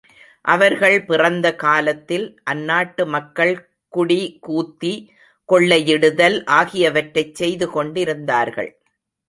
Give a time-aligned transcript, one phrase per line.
[0.45, 3.53] அவர்கள் பிறந்த காலத்தில், அந்நாட்டு மக்கள்
[3.93, 4.93] குடி, கூத்தி,
[5.49, 8.71] கொள்ளையிடுதல் ஆகியவற்றைச் செய்து கொண்டிருந்தார்கள்.